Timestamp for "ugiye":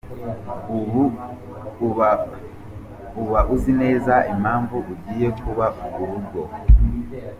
4.93-5.27